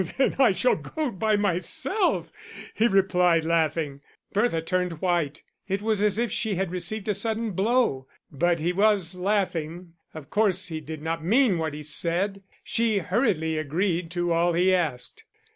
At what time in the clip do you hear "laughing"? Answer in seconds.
3.45-4.01, 9.13-9.93